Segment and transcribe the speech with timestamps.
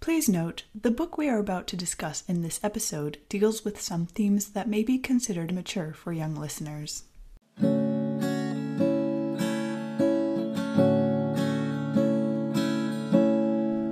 [0.00, 4.06] Please note, the book we are about to discuss in this episode deals with some
[4.06, 7.02] themes that may be considered mature for young listeners.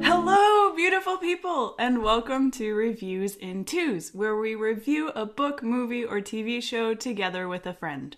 [0.03, 6.07] Hello, beautiful people, and welcome to Reviews in Twos, where we review a book, movie,
[6.07, 8.17] or TV show together with a friend.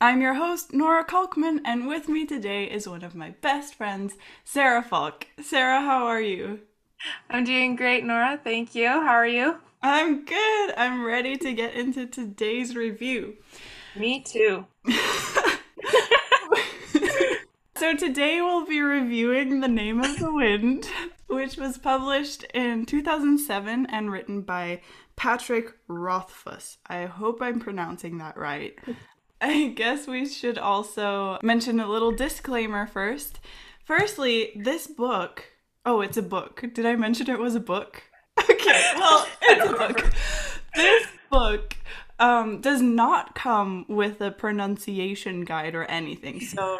[0.00, 4.14] I'm your host, Nora Kalkman, and with me today is one of my best friends,
[4.42, 5.26] Sarah Falk.
[5.42, 6.60] Sarah, how are you?
[7.30, 8.40] I'm doing great, Nora.
[8.42, 8.88] Thank you.
[8.88, 9.56] How are you?
[9.82, 10.74] I'm good.
[10.76, 13.36] I'm ready to get into today's review.
[13.94, 14.66] Me too.
[17.76, 20.88] so, today we'll be reviewing The Name of the Wind,
[21.26, 24.80] which was published in 2007 and written by
[25.16, 26.78] Patrick Rothfuss.
[26.86, 28.78] I hope I'm pronouncing that right.
[29.40, 33.40] I guess we should also mention a little disclaimer first.
[33.84, 35.44] Firstly, this book.
[35.86, 36.64] Oh, it's a book.
[36.74, 38.02] Did I mention it was a book?
[38.50, 40.12] Okay, well, it's a book.
[40.74, 41.74] This book
[42.18, 46.40] um, does not come with a pronunciation guide or anything.
[46.40, 46.76] So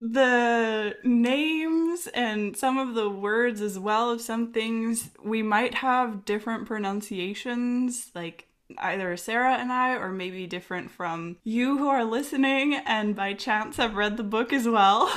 [0.00, 6.24] the names and some of the words as well of some things we might have
[6.24, 12.74] different pronunciations like either Sarah and I, or maybe different from you who are listening
[12.74, 15.12] and by chance have read the book as well.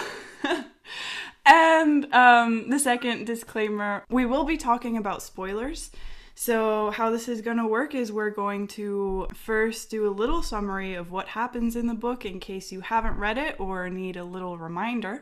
[1.45, 5.91] And um, the second disclaimer we will be talking about spoilers.
[6.33, 10.41] So, how this is going to work is we're going to first do a little
[10.41, 14.17] summary of what happens in the book in case you haven't read it or need
[14.17, 15.21] a little reminder.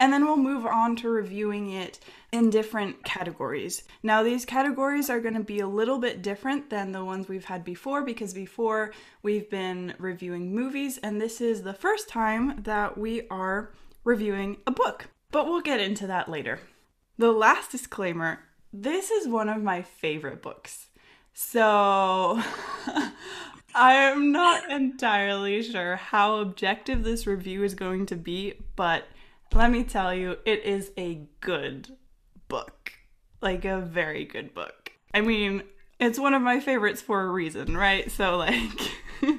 [0.00, 2.00] And then we'll move on to reviewing it
[2.32, 3.84] in different categories.
[4.02, 7.44] Now, these categories are going to be a little bit different than the ones we've
[7.44, 12.96] had before because before we've been reviewing movies, and this is the first time that
[12.96, 13.72] we are
[14.04, 15.08] reviewing a book.
[15.30, 16.60] But we'll get into that later.
[17.18, 18.40] The last disclaimer
[18.72, 20.86] this is one of my favorite books.
[21.32, 22.40] So.
[23.74, 29.04] I'm not entirely sure how objective this review is going to be, but
[29.54, 31.96] let me tell you, it is a good
[32.48, 32.92] book.
[33.40, 34.92] Like a very good book.
[35.14, 35.62] I mean,
[36.00, 38.10] it's one of my favorites for a reason, right?
[38.10, 38.60] So like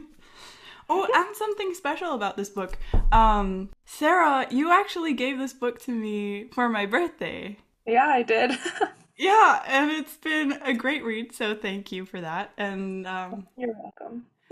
[0.89, 2.77] Oh, and something special about this book.
[3.11, 7.57] Um, Sarah, you actually gave this book to me for my birthday.
[7.85, 8.51] Yeah, I did.
[9.17, 12.51] yeah, and it's been a great read, so thank you for that.
[12.57, 14.25] And um, you're welcome.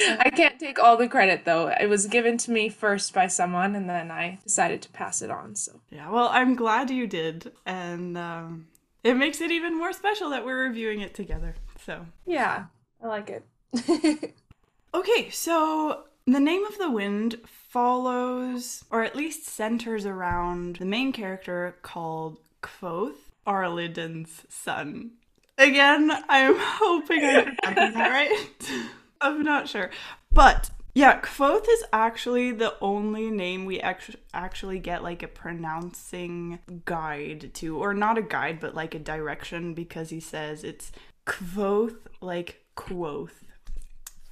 [0.00, 1.68] I can't take all the credit though.
[1.68, 5.30] It was given to me first by someone, and then I decided to pass it
[5.30, 5.54] on.
[5.54, 8.68] So yeah, well, I'm glad you did, and um,
[9.04, 11.54] it makes it even more special that we're reviewing it together.
[11.84, 12.64] So yeah,
[13.02, 14.34] I like it.
[14.94, 21.12] okay, so the name of the wind follows, or at least centers around the main
[21.12, 23.14] character called Kvothe,
[23.46, 25.12] Arliden's son.
[25.58, 28.88] Again, I'm hoping I'm pronouncing that right.
[29.20, 29.90] I'm not sure.
[30.32, 36.58] But yeah, Kvothe is actually the only name we actually actually get like a pronouncing
[36.84, 40.90] guide to, or not a guide, but like a direction because he says it's
[41.26, 43.44] Kvothe, like quoth.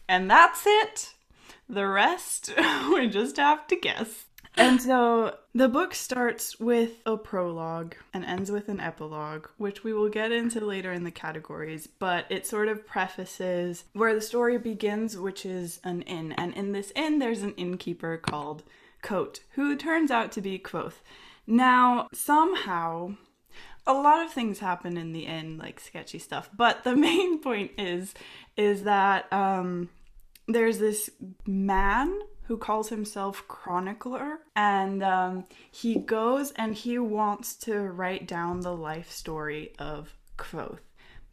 [0.08, 1.12] And that's it.
[1.68, 2.52] The rest
[2.92, 4.26] we just have to guess.
[4.56, 9.92] And so the book starts with a prologue and ends with an epilogue, which we
[9.92, 14.58] will get into later in the categories, but it sort of prefaces where the story
[14.58, 16.32] begins, which is an inn.
[16.32, 18.64] And in this inn, there's an innkeeper called
[19.00, 21.00] Kote, who turns out to be Kvothe.
[21.46, 23.14] Now, somehow,
[23.86, 27.72] a lot of things happen in the inn, like sketchy stuff, but the main point
[27.78, 28.12] is
[28.56, 29.88] is that um,
[30.48, 31.10] there's this
[31.46, 38.60] man who calls himself Chronicler, and um, he goes and he wants to write down
[38.60, 40.78] the life story of Kvothe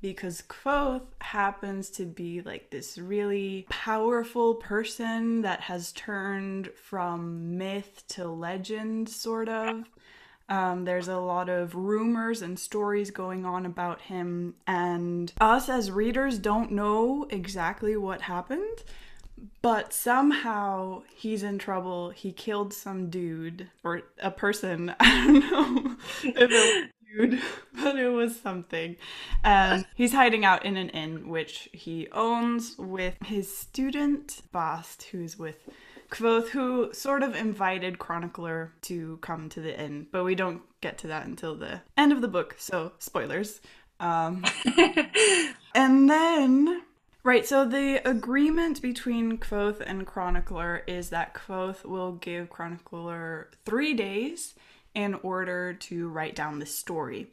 [0.01, 8.03] because Kvothe happens to be like this really powerful person that has turned from myth
[8.09, 9.85] to legend, sort of.
[10.47, 15.89] Um, there's a lot of rumors and stories going on about him, and us as
[15.89, 18.83] readers don't know exactly what happened
[19.61, 22.11] but somehow he's in trouble.
[22.11, 24.95] He killed some dude or a person.
[24.99, 27.41] I don't know it was dude,
[27.83, 28.95] but it was something.
[29.43, 35.37] And he's hiding out in an inn which he owns with his student Bast, who's
[35.37, 35.57] with
[36.15, 40.97] Kvothe, who sort of invited Chronicler to come to the inn, but we don't get
[40.99, 43.59] to that until the end of the book, so spoilers.
[43.99, 44.45] Um,
[45.75, 46.81] and then
[47.25, 53.95] Right, so the agreement between Kvothe and Chronicler is that Kvothe will give Chronicler three
[53.95, 54.53] days
[54.93, 57.27] in order to write down the story.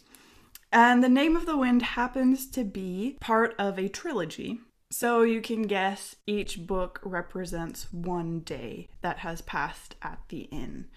[0.73, 4.61] And the name of the wind happens to be part of a trilogy.
[4.93, 10.89] So you can guess each book represents one day that has passed at the inn.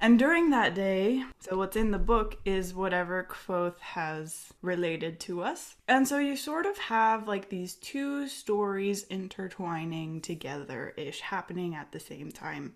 [0.00, 5.42] And during that day, so what's in the book is whatever Kvothe has related to
[5.42, 5.76] us.
[5.86, 11.92] And so you sort of have like these two stories intertwining together ish, happening at
[11.92, 12.74] the same time.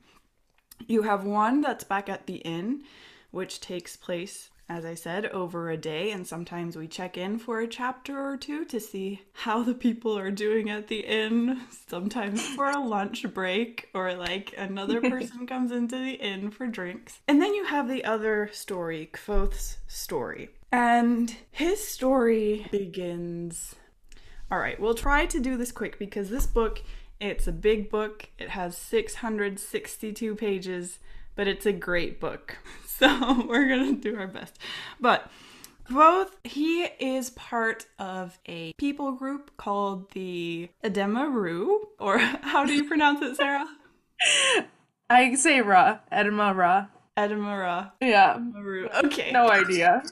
[0.86, 2.84] You have one that's back at the inn,
[3.32, 7.61] which takes place as I said, over a day, and sometimes we check in for
[7.61, 11.61] a chapter or two to see how the people are doing at the inn.
[11.87, 17.20] Sometimes for a lunch break, or like another person comes into the inn for drinks.
[17.28, 20.50] And then you have the other story, Kvothe's story.
[20.72, 23.75] And his story begins.
[24.50, 26.82] All right, we'll try to do this quick because this book,
[27.20, 28.31] it's a big book.
[28.38, 30.99] It has 662 pages,
[31.34, 32.58] but it's a great book.
[32.96, 34.56] So we're gonna do our best.
[35.00, 35.28] But
[35.90, 41.28] Kvothe, he is part of a people group called the Edema
[41.98, 43.66] or how do you pronounce it, Sarah?
[45.10, 46.86] I say Ra, Edema Ra.
[47.16, 47.92] Edinburgh.
[48.00, 48.38] Yeah.
[49.04, 49.31] Okay.
[49.31, 50.02] No idea.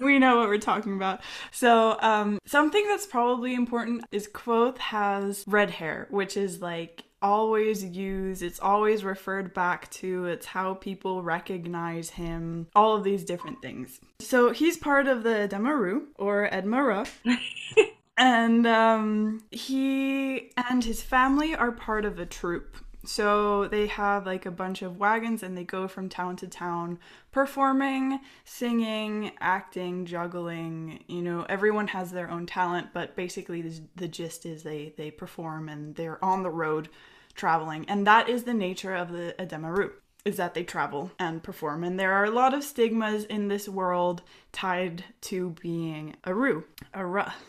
[0.00, 1.20] we know what we're talking about.
[1.50, 7.82] So, um, something that's probably important is Kvothe has red hair, which is like always
[7.82, 13.62] used, it's always referred back to, it's how people recognize him, all of these different
[13.62, 13.98] things.
[14.20, 17.08] So he's part of the Demaru or Edmara.
[18.18, 22.76] and um, he and his family are part of a troop.
[23.06, 26.98] So they have like a bunch of wagons and they go from town to town
[27.32, 31.04] performing, singing, acting, juggling.
[31.06, 35.10] You know, everyone has their own talent, but basically the, the gist is they they
[35.10, 36.88] perform and they're on the road
[37.34, 37.84] traveling.
[37.88, 39.90] And that is the nature of the Edemaru
[40.24, 41.84] is that they travel and perform.
[41.84, 44.22] And there are a lot of stigmas in this world
[44.52, 47.32] tied to being a Ru, a Ra.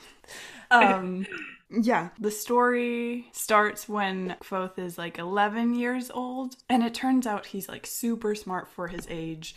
[0.71, 1.27] Um,
[1.69, 7.45] yeah, the story starts when Kvothe is like 11 years old, and it turns out
[7.45, 9.55] he's like super smart for his age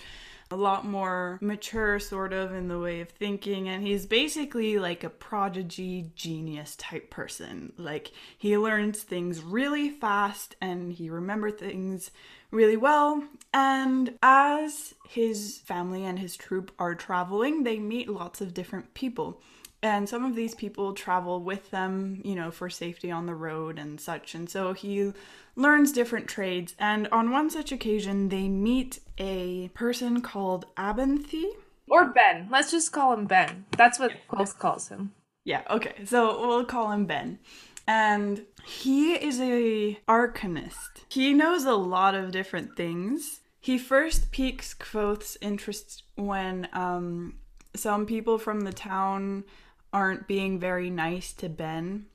[0.50, 3.68] a lot more mature, sort of, in the way of thinking.
[3.68, 7.72] And he's basically like a prodigy genius type person.
[7.76, 12.10] Like, he learns things really fast and he remembers things
[12.50, 13.22] really well.
[13.52, 19.40] And as his family and his troop are traveling, they meet lots of different people.
[19.82, 23.78] And some of these people travel with them, you know, for safety on the road
[23.78, 24.34] and such.
[24.34, 25.12] And so he
[25.54, 26.74] learns different trades.
[26.78, 31.46] And on one such occasion, they meet a person called Abenthy.
[31.88, 32.48] Or Ben.
[32.50, 33.66] Let's just call him Ben.
[33.76, 35.12] That's what Kvothe calls him.
[35.44, 36.04] Yeah, okay.
[36.04, 37.38] So we'll call him Ben.
[37.86, 41.04] And he is a arcanist.
[41.08, 43.40] He knows a lot of different things.
[43.60, 47.36] He first piques Kvothe's interest when um,
[47.74, 49.44] some people from the town
[49.92, 52.06] aren't being very nice to Ben.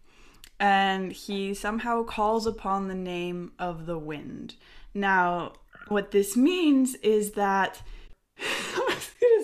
[0.60, 4.56] And he somehow calls upon the name of the wind.
[4.94, 5.54] Now,
[5.88, 7.82] what this means is that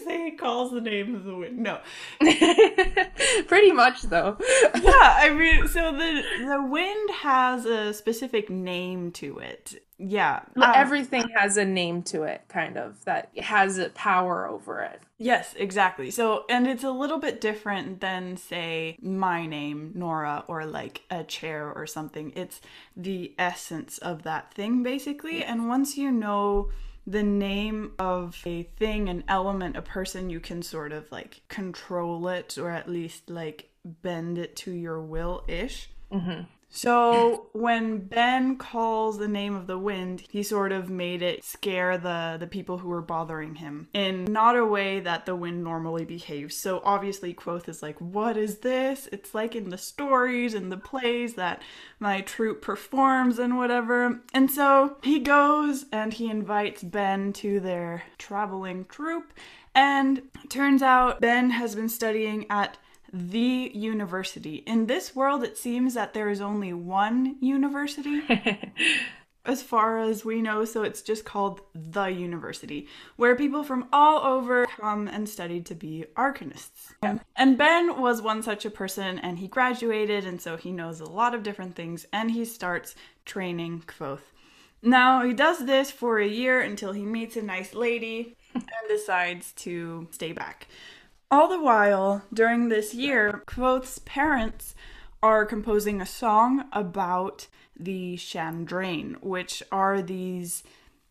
[0.10, 1.60] say he calls the name of the wind.
[1.60, 1.80] No,
[3.48, 4.38] pretty much though.
[4.40, 9.84] yeah, I mean, so the the wind has a specific name to it.
[10.02, 14.82] Yeah, um, everything has a name to it, kind of that has a power over
[14.82, 15.02] it.
[15.18, 16.10] Yes, exactly.
[16.10, 21.26] So, and it's a little bit different than, say, my name, Nora, or like a
[21.26, 22.32] chair or something.
[22.34, 22.62] It's
[22.96, 25.44] the essence of that thing, basically.
[25.44, 26.70] And once you know
[27.10, 32.28] the name of a thing, an element, a person, you can sort of like control
[32.28, 35.90] it or at least like bend it to your will ish.
[36.12, 36.44] Mm-hmm.
[36.72, 41.98] So when Ben calls the name of the wind, he sort of made it scare
[41.98, 46.06] the the people who were bothering him in not a way that the wind normally
[46.06, 46.56] behaves.
[46.56, 50.78] So obviously Kvothe is like, "What is this?" It's like in the stories and the
[50.78, 51.62] plays that
[52.00, 54.22] my troupe performs and whatever.
[54.34, 59.34] And so he goes and he invites Ben to their traveling troupe
[59.74, 62.78] and turns out Ben has been studying at
[63.12, 64.56] the university.
[64.66, 68.22] In this world, it seems that there is only one university.
[69.46, 74.24] as far as we know, so it's just called the university, where people from all
[74.24, 76.94] over come and study to be arcanists.
[77.02, 77.20] Yeah.
[77.36, 81.10] And Ben was one such a person, and he graduated, and so he knows a
[81.10, 84.20] lot of different things, and he starts training Kvothe.
[84.82, 89.52] Now, he does this for a year until he meets a nice lady and decides
[89.54, 90.68] to stay back.
[91.32, 94.74] All the while, during this year, Kvothe's parents
[95.22, 97.46] are composing a song about
[97.80, 100.64] the Chandrian, which are these,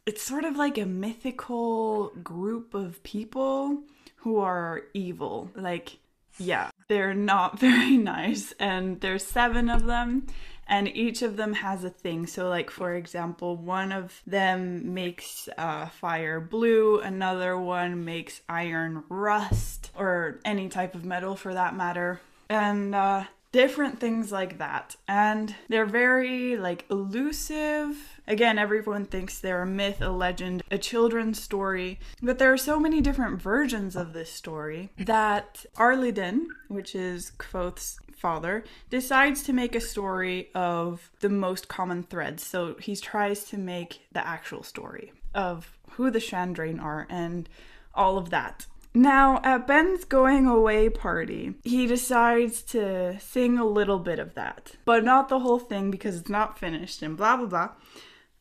[0.07, 3.85] it's sort of like a mythical group of people
[4.17, 5.53] who are evil.
[5.55, 5.99] Like,
[6.37, 8.53] yeah, they're not very nice.
[8.59, 10.27] And there's seven of them,
[10.69, 12.27] and each of them has a thing.
[12.27, 19.05] So, like, for example, one of them makes uh, fire blue, another one makes iron
[19.09, 22.21] rust, or any type of metal for that matter.
[22.49, 24.97] And, uh, different things like that.
[25.07, 28.18] And they're very like elusive.
[28.29, 32.79] Again, everyone thinks they're a myth, a legend, a children's story, but there are so
[32.79, 39.75] many different versions of this story that Arliden, which is Kvothe's father, decides to make
[39.75, 42.47] a story of the most common threads.
[42.47, 47.49] So he tries to make the actual story of who the Chandrian are and
[47.95, 48.67] all of that.
[48.93, 54.73] Now, at Ben's going away party, he decides to sing a little bit of that,
[54.85, 57.71] but not the whole thing because it's not finished and blah blah blah.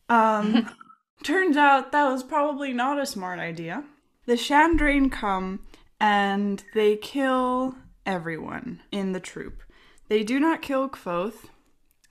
[0.08, 0.70] Um,
[1.22, 3.84] turns out that was probably not a smart idea.
[4.26, 5.60] The Chandrian come
[6.00, 9.62] and they kill everyone in the troop.
[10.08, 11.50] They do not kill Kvothe,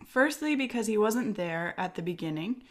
[0.05, 2.63] firstly because he wasn't there at the beginning.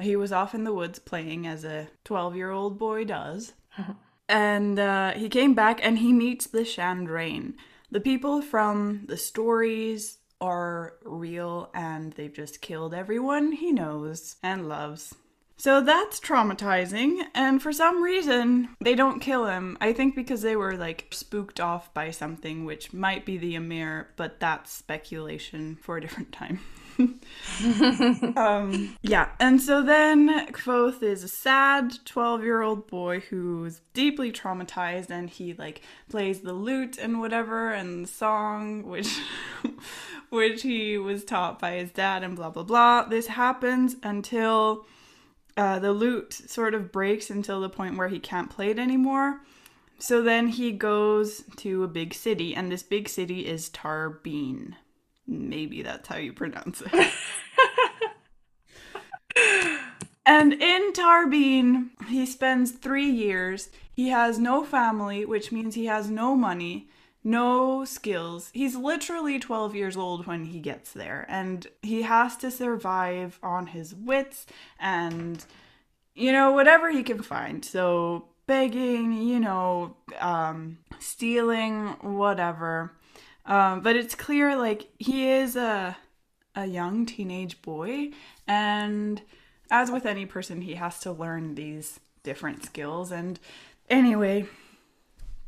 [0.00, 3.52] He was off in the woods playing as a 12 year old boy does.
[4.28, 7.54] and uh, he came back and he meets the Chandrian.
[7.90, 14.68] The people from the stories are real and they've just killed everyone he knows and
[14.68, 15.14] loves.
[15.60, 19.76] So that's traumatizing, and for some reason, they don't kill him.
[19.78, 24.08] I think because they were like spooked off by something, which might be the Amyr,
[24.16, 26.60] but that's speculation for a different time.
[28.36, 34.32] um, yeah, and so then Kvothe is a sad 12 year old boy who's deeply
[34.32, 39.18] traumatized and he like plays the lute and whatever and the song, which.
[40.30, 43.02] which he was taught by his dad and blah blah blah.
[43.02, 44.86] This happens until
[45.56, 49.40] uh, the lute sort of breaks until the point where he can't play it anymore.
[49.98, 54.76] So then he goes to a big city, and this big city is Tarbean.
[55.26, 57.12] Maybe that's how you pronounce it.
[60.26, 63.70] and in Tarbean, he spends three years.
[63.92, 66.88] He has no family, which means he has no money,
[67.22, 68.50] no skills.
[68.52, 73.68] He's literally 12 years old when he gets there, and he has to survive on
[73.68, 74.46] his wits
[74.78, 75.44] and,
[76.14, 77.64] you know, whatever he can find.
[77.64, 82.92] So, begging, you know, um, stealing, whatever.
[83.46, 85.96] Um, but it's clear, like, he is a,
[86.54, 88.10] a young teenage boy,
[88.46, 89.22] and
[89.70, 93.10] as with any person, he has to learn these different skills.
[93.10, 93.38] And
[93.88, 94.46] anyway,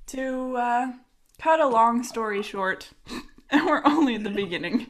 [0.06, 0.92] to, uh,
[1.42, 2.90] cut a long story short,
[3.50, 4.87] and we're only at the beginning.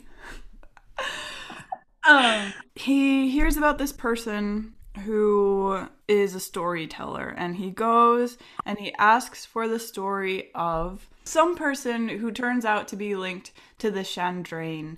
[2.09, 8.93] um, he hears about this person who is a storyteller, and he goes and he
[8.95, 14.01] asks for the story of some person who turns out to be linked to the
[14.01, 14.97] Chandrian.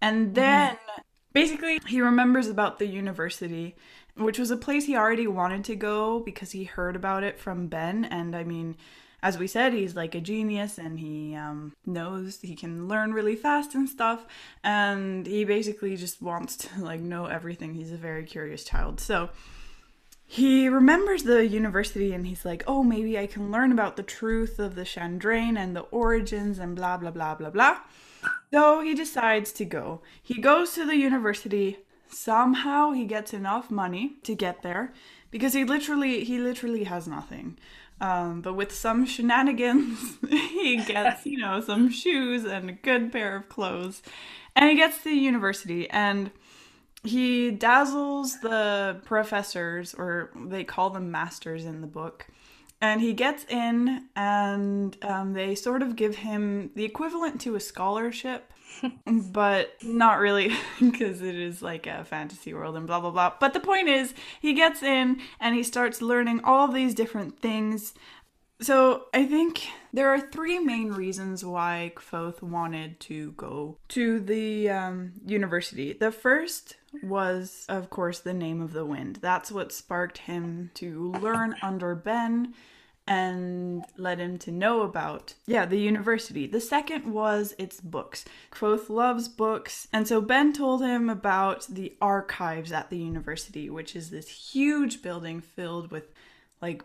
[0.00, 1.02] And then mm-hmm.
[1.32, 3.76] basically he remembers about the university,
[4.16, 7.68] which was a place he already wanted to go because he heard about it from
[7.68, 8.04] Ben.
[8.04, 8.76] And I mean,
[9.22, 13.36] as we said, he's like a genius and he um, knows he can learn really
[13.36, 14.26] fast and stuff.
[14.64, 17.74] And he basically just wants to like know everything.
[17.74, 19.00] He's a very curious child.
[19.00, 19.28] So
[20.30, 24.60] he remembers the university and he's like, oh, maybe I can learn about the truth
[24.60, 27.78] of the Chandrian and the origins and blah, blah, blah, blah, blah.
[28.52, 30.02] So he decides to go.
[30.22, 31.78] He goes to the university.
[32.08, 34.92] Somehow he gets enough money to get there
[35.32, 37.58] because he literally he literally has nothing.
[38.00, 43.34] Um, but with some shenanigans, he gets, you know, some shoes and a good pair
[43.34, 44.00] of clothes.
[44.54, 46.30] And he gets to the university and
[47.02, 52.26] he dazzles the professors, or they call them masters in the book.
[52.82, 57.60] And he gets in, and um, they sort of give him the equivalent to a
[57.60, 58.50] scholarship
[59.32, 63.32] but not really because it is like a fantasy world and blah blah blah.
[63.38, 67.94] But the point is, he gets in and he starts learning all these different things.
[68.62, 74.68] So I think there are three main reasons why Kvothe wanted to go to the
[74.68, 75.94] um, university.
[75.94, 79.18] The first was, of course, the name of the wind.
[79.22, 82.54] That's what sparked him to learn under Ben
[83.06, 86.46] and led him to know about, yeah, the university.
[86.46, 88.24] The second was its books.
[88.52, 93.96] Kvothe loves books, and so Ben told him about the archives at the university, which
[93.96, 96.12] is this huge building filled with
[96.62, 96.84] like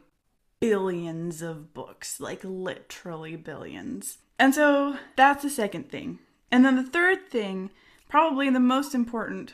[0.69, 4.17] billions of books, like literally billions.
[4.39, 6.19] And so that's the second thing.
[6.51, 7.69] And then the third thing,
[8.09, 9.53] probably the most important,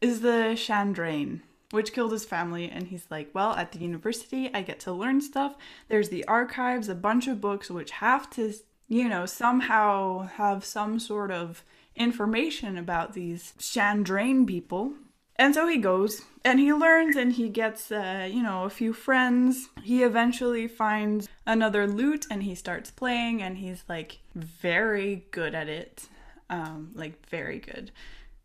[0.00, 1.42] is the Chandrian.
[1.70, 2.68] which killed his family.
[2.68, 5.56] And he's like, well, at the university, I get to learn stuff.
[5.88, 8.54] There's the archives, a bunch of books which have to,
[8.88, 11.62] you know, somehow have some sort of
[11.94, 14.94] information about these Chandrian people.
[15.38, 18.92] And so he goes and he learns and he gets, uh, you know, a few
[18.92, 19.68] friends.
[19.82, 25.68] He eventually finds another lute and he starts playing and he's like very good at
[25.68, 26.08] it.
[26.50, 27.92] Um, like, very good.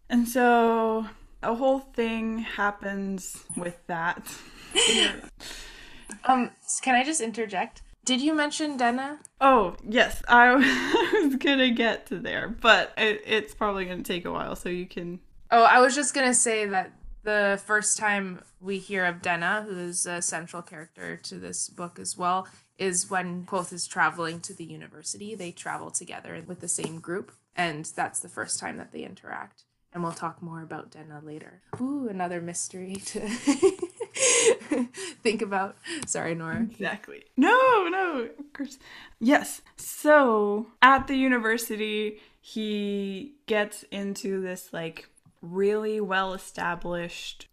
[0.09, 1.07] And so
[1.41, 4.27] a whole thing happens with that.
[6.25, 7.81] um, can I just interject?
[8.05, 9.19] Did you mention Denna?
[9.39, 10.21] Oh, yes.
[10.27, 10.53] I
[11.23, 14.57] was going to get to there, but it, it's probably going to take a while,
[14.57, 15.21] so you can
[15.55, 19.77] Oh, I was just gonna say that the first time we hear of Denna, who
[19.77, 22.47] is a central character to this book as well,
[22.79, 25.35] is when Kvothe is traveling to the university.
[25.35, 29.65] They travel together with the same group, and that's the first time that they interact.
[29.93, 31.61] And we'll talk more about Denna later.
[31.79, 33.19] Ooh, another mystery to
[35.21, 35.77] think about.
[36.07, 36.63] Sorry, Nora.
[36.63, 37.25] Exactly.
[37.37, 38.79] No, no, of course.
[39.19, 39.61] Yes.
[39.77, 45.09] So at the university, he gets into this like
[45.43, 47.47] really well established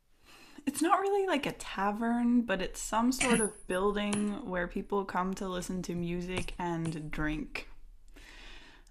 [0.66, 5.35] it's not really like a tavern, but it's some sort of building where people come
[5.35, 7.68] to listen to music and drink.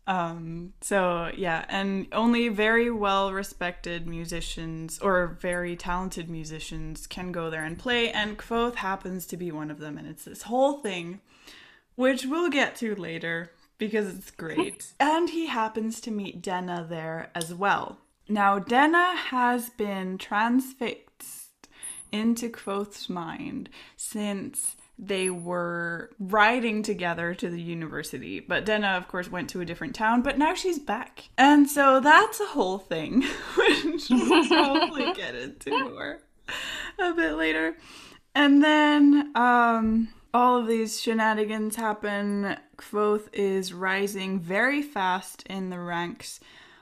[0.08, 7.50] Um, so yeah, and only very well respected musicians or very talented musicians can go
[7.50, 10.80] there and play, and Kvothe happens to be one of them, and it's this whole
[10.80, 11.22] thing,
[11.96, 14.94] which we'll get to later because it's great.
[15.00, 18.00] and he happens to meet Denna there as well.
[18.30, 21.68] Now, Denna has been transfixed
[22.12, 28.40] into Kvothe's mind since they were riding together to the university.
[28.40, 31.30] But Denna, of course, went to a different town, but now she's back.
[31.38, 33.22] And so that's a whole thing,
[33.56, 36.20] which we'll probably get into more
[37.00, 37.78] a bit later.
[38.36, 42.58] And then um, all of these shenanigans happen.
[42.78, 46.40] Quoth is rising very fast in the ranks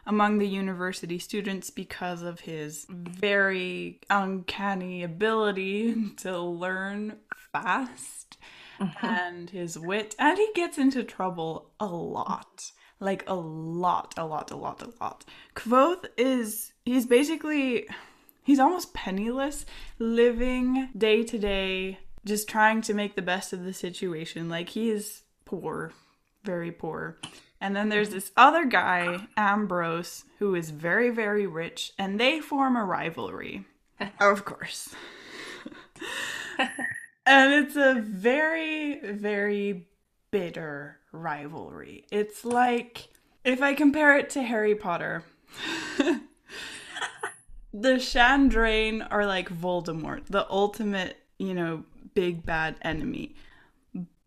[0.08, 7.18] among the university students because of his very uncanny ability to learn
[7.52, 8.38] fast
[8.80, 9.06] mm-hmm.
[9.06, 10.16] and his wit.
[10.18, 12.72] And he gets into trouble a lot.
[13.00, 15.26] Like a lot, a lot, a lot, a lot.
[15.56, 17.88] Kvothe is, he's basically,
[18.44, 19.66] he's almost penniless,
[20.00, 24.50] living day to day, just trying to make the best of the situation.
[24.50, 25.92] Like he is poor,
[26.44, 27.18] very poor.
[27.60, 32.76] And then there's this other guy, Ambrose, who is very, very rich, and they form
[32.76, 33.66] a rivalry.
[34.20, 34.96] of course.
[37.26, 39.88] and it's a very, very
[40.32, 42.06] bitter rivalry.
[42.12, 43.10] It's like
[43.44, 45.24] if I compare it to Harry Potter,
[45.98, 46.20] the
[47.74, 53.36] Chandrian are like Voldemort, the ultimate, you know, big bad enemy.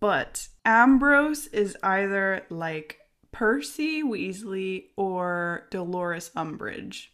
[0.00, 2.98] But Ambrose is either like
[3.32, 7.08] Percy Weasley or Dolores Umbridge,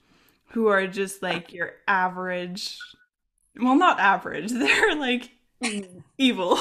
[0.48, 1.28] who are just ah.
[1.28, 2.78] like your average.
[3.60, 4.50] Well, not average.
[4.52, 5.30] They're like
[5.62, 6.02] mm.
[6.18, 6.58] evil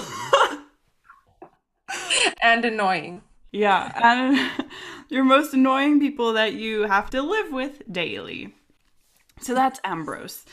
[2.41, 3.21] and annoying.
[3.51, 4.67] Yeah, and
[5.09, 8.53] your most annoying people that you have to live with daily.
[9.41, 10.45] So that's Ambrose.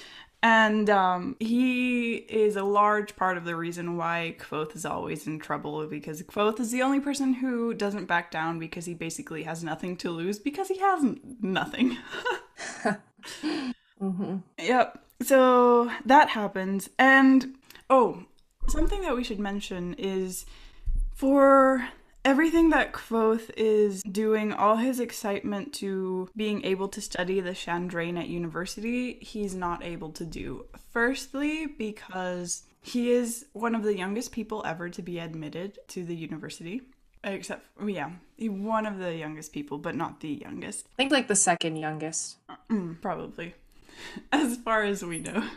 [0.43, 5.39] And um, he is a large part of the reason why Kvothe is always in
[5.39, 9.63] trouble because Kvothe is the only person who doesn't back down because he basically has
[9.63, 11.05] nothing to lose because he has
[11.41, 11.97] nothing.
[14.03, 14.37] mm-hmm.
[14.59, 15.05] Yep.
[15.23, 16.91] So that happens.
[16.99, 17.55] And
[17.89, 18.25] oh,
[18.67, 20.45] something that we should mention is
[21.15, 21.89] for
[22.25, 28.19] everything that Kvothe is doing, all his excitement to being able to study the Chandrian
[28.19, 30.67] at university, he's not able to do.
[30.93, 36.15] Firstly, because he is one of the youngest people ever to be admitted to the
[36.15, 36.83] university.
[37.25, 40.87] Except, yeah, one of the youngest people, but not the youngest.
[40.95, 42.39] I think like the second youngest.
[42.69, 43.55] Mm, probably.
[44.33, 45.49] As far as we know.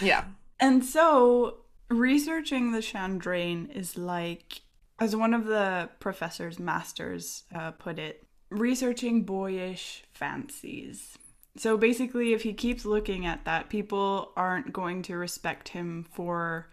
[0.00, 0.24] Yeah.
[0.60, 4.60] And so, researching the Chandrian is like
[5.02, 11.18] as one of the professor's masters uh, put it, researching boyish fancies.
[11.56, 16.68] So basically, if he keeps looking at that, people aren't going to respect him for,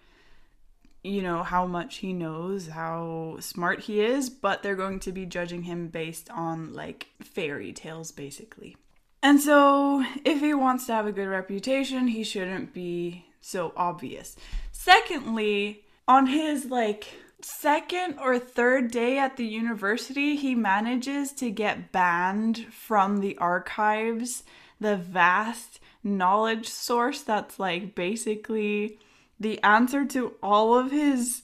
[1.03, 5.25] you know, how much he knows, how smart he is, but they're going to be
[5.25, 8.77] judging him based on like fairy tales, basically.
[9.23, 14.35] And so, if he wants to have a good reputation, he shouldn't be so obvious.
[14.71, 17.07] Secondly, on his like
[17.41, 24.43] second or third day at the university, he manages to get banned from the archives,
[24.79, 28.97] the vast knowledge source that's like basically
[29.39, 31.43] the answer to all of his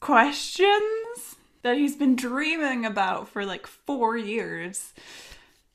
[0.00, 4.94] questions that he's been dreaming about for like four years.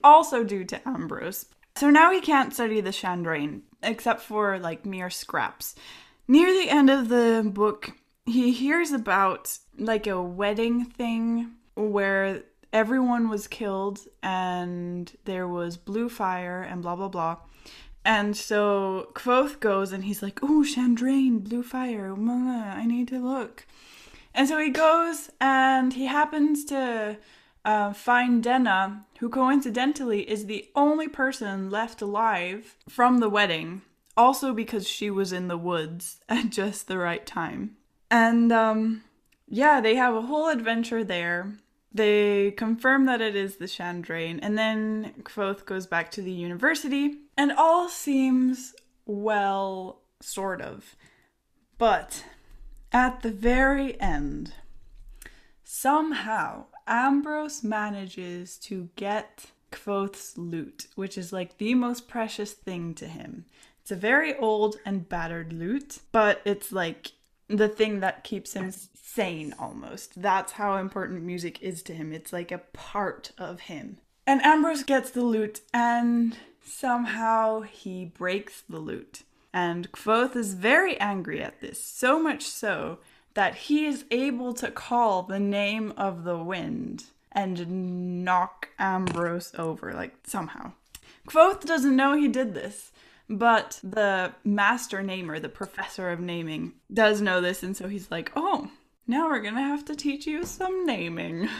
[0.03, 1.45] Also due to Ambrose.
[1.75, 5.75] So now he can't study the Chandrian, except for like mere scraps.
[6.27, 7.91] Near the end of the book,
[8.25, 16.09] he hears about like a wedding thing where everyone was killed and there was blue
[16.09, 17.37] fire and blah blah blah.
[18.03, 23.67] And so Kvothe goes and he's like, Oh, Chandrian, blue fire, I need to look.
[24.33, 27.17] And so he goes and he happens to
[27.63, 33.81] uh, find Denna, who coincidentally is the only person left alive from the wedding,
[34.17, 37.77] also because she was in the woods at just the right time.
[38.11, 39.03] And um,
[39.47, 41.53] yeah, they have a whole adventure there.
[41.93, 47.15] They confirm that it is the Chandrian, and then Kvothe goes back to the university,
[47.37, 50.95] and all seems well, sort of.
[51.77, 52.23] But
[52.93, 54.53] at the very end,
[55.63, 63.05] somehow Ambrose manages to get Kvothe's lute, which is like the most precious thing to
[63.05, 63.45] him.
[63.81, 67.11] It's a very old and battered lute, but it's like
[67.57, 70.21] the thing that keeps him sane almost.
[70.21, 72.13] That's how important music is to him.
[72.13, 73.97] It's like a part of him.
[74.25, 79.23] And Ambrose gets the lute and somehow he breaks the lute.
[79.53, 82.99] And Kvothe is very angry at this, so much so
[83.33, 89.93] that he is able to call the name of the wind and knock Ambrose over,
[89.93, 90.71] like somehow.
[91.27, 92.91] Kvothe doesn't know he did this,
[93.31, 98.31] but the master namer, the professor of naming, does know this, and so he's like,
[98.35, 98.69] oh,
[99.07, 101.49] now we're gonna have to teach you some naming.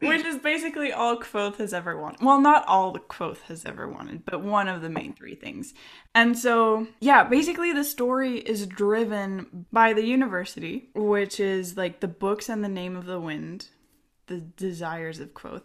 [0.00, 2.20] Which is basically all Kvothe has ever wanted.
[2.20, 5.72] Well, not all the Kvothe has ever wanted, but one of the main three things.
[6.16, 12.08] And so, yeah, basically the story is driven by the university, which is like the
[12.08, 13.68] books and the name of the wind,
[14.26, 15.62] the desires of Kvothe,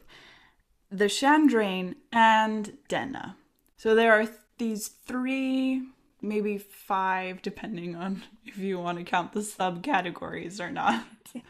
[0.91, 3.35] the Chandrian, and Denna.
[3.77, 5.83] So there are th- these three,
[6.21, 11.05] maybe five, depending on if you want to count the subcategories or not.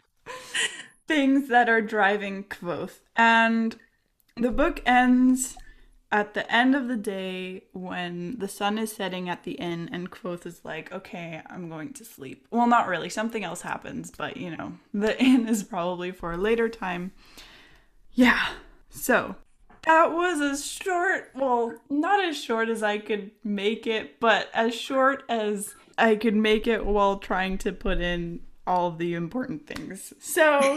[1.08, 3.00] things that are driving Kvothe.
[3.16, 3.76] And
[4.36, 5.56] the book ends
[6.12, 10.10] at the end of the day when the sun is setting at the inn and
[10.10, 12.46] Kvothe is like, okay, I'm going to sleep.
[12.50, 13.08] Well, not really.
[13.08, 17.12] Something else happens, but you know, the inn is probably for a later time.
[18.12, 18.48] Yeah.
[18.90, 19.36] So
[19.88, 24.74] that was as short, well, not as short as I could make it, but as
[24.74, 29.66] short as I could make it while trying to put in all of the important
[29.66, 30.12] things.
[30.20, 30.76] So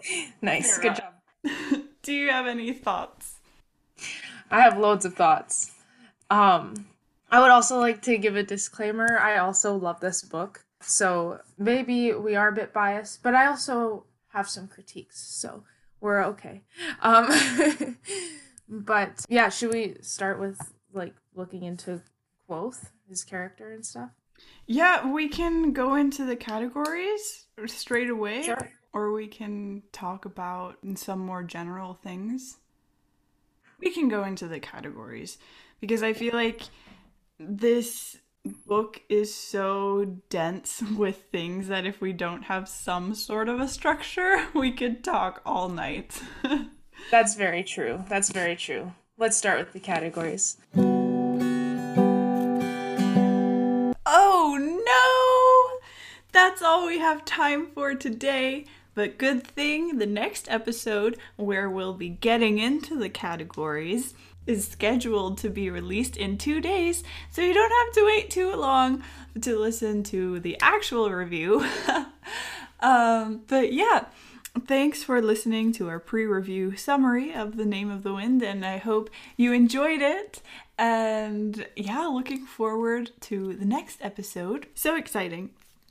[0.42, 0.76] nice.
[0.78, 1.84] Good job.
[2.02, 3.36] Do you have any thoughts?
[4.50, 5.72] I have loads of thoughts.
[6.28, 6.86] Um
[7.30, 9.18] I would also like to give a disclaimer.
[9.20, 10.64] I also love this book.
[10.80, 15.20] So maybe we are a bit biased, but I also have some critiques.
[15.20, 15.62] So
[16.00, 16.62] we're okay.
[17.02, 17.28] Um
[18.68, 20.60] but yeah, should we start with
[20.92, 22.02] like looking into
[22.48, 24.10] Kvothe, his character and stuff?
[24.66, 28.42] Yeah, we can go into the categories straight away.
[28.42, 28.70] Sure.
[28.92, 32.58] Or we can talk about some more general things.
[33.80, 35.38] We can go into the categories
[35.80, 36.62] because I feel like
[37.38, 38.16] this
[38.66, 43.68] book is so dense with things that if we don't have some sort of a
[43.68, 46.20] structure, we could talk all night.
[47.10, 48.04] That's very true.
[48.08, 48.92] That's very true.
[49.16, 50.56] Let's start with the categories.
[54.06, 54.56] Oh
[54.86, 55.88] no!
[56.32, 58.66] That's all we have time for today.
[58.94, 64.14] But good thing the next episode, where we'll be getting into the categories,
[64.48, 68.52] is scheduled to be released in two days, so you don't have to wait too
[68.54, 69.02] long
[69.40, 71.64] to listen to the actual review.
[72.80, 74.06] um, but yeah,
[74.60, 78.64] thanks for listening to our pre review summary of The Name of the Wind, and
[78.64, 80.42] I hope you enjoyed it.
[80.78, 84.66] And yeah, looking forward to the next episode.
[84.74, 85.50] So exciting!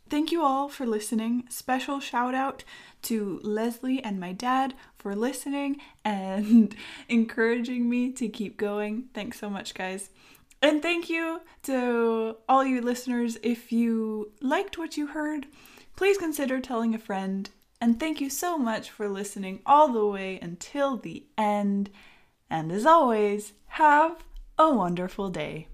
[0.10, 1.46] Thank you all for listening.
[1.50, 2.64] Special shout out
[3.04, 6.76] to Leslie and my dad for listening and
[7.10, 9.10] encouraging me to keep going.
[9.14, 10.10] Thanks so much, guys.
[10.62, 13.38] And thank you to all you listeners.
[13.44, 15.46] If you liked what you heard,
[15.96, 17.50] please consider telling a friend.
[17.80, 21.90] And thank you so much for listening all the way until the end.
[22.50, 24.24] And as always, have
[24.58, 25.68] a wonderful day.